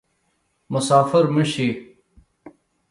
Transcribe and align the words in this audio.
مسافر 0.73 1.25
مه 1.33 1.43
شي 1.51 1.67